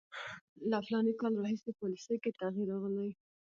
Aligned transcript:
له 0.69 0.77
فلاني 0.85 1.13
کال 1.21 1.33
راهیسې 1.41 1.71
پالیسي 1.79 2.15
کې 2.23 2.31
تغییر 2.39 2.67
راغلی. 2.71 3.09